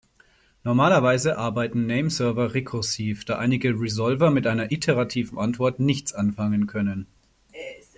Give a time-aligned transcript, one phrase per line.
[0.63, 7.05] Normalerweise arbeiten Nameserver rekursiv, da einige Resolver mit einer iterativen Antwort nichts anfangen können.